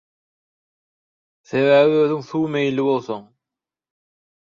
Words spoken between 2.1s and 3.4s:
suw meýilli bolsaň